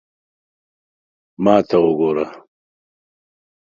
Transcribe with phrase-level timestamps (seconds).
[1.43, 2.25] ما ته وګوره